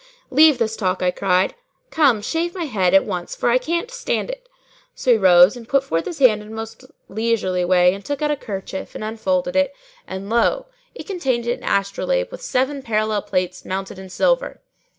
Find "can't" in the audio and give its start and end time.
3.59-3.91